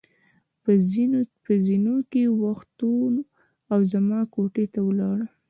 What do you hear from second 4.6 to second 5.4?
ته ولاړو.